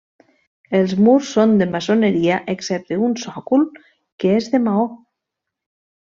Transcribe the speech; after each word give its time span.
Els 0.77 0.93
murs 1.07 1.33
són 1.35 1.53
de 1.59 1.67
maçoneria 1.73 2.39
excepte 2.55 2.97
un 3.09 3.13
sòcol 3.25 3.67
que 4.25 4.33
és 4.41 4.49
de 4.57 4.63
maó. 4.67 4.89